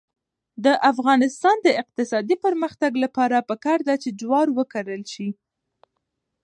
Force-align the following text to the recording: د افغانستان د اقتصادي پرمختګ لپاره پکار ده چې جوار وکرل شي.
د 0.65 0.67
افغانستان 0.91 1.57
د 1.61 1.67
اقتصادي 1.81 2.35
پرمختګ 2.45 2.91
لپاره 3.03 3.45
پکار 3.49 3.79
ده 3.87 3.95
چې 4.03 4.09
جوار 4.21 4.47
وکرل 4.59 5.03
شي. 5.13 5.29